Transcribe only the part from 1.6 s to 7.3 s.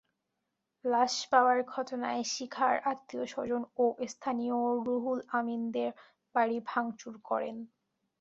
ঘটনায় শিখার আত্মীয়স্বজন ও স্থানীয়র রুহুল আমীনদের বাড়ি ভাঙচুর